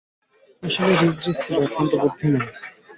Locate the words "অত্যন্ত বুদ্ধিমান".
1.61-2.45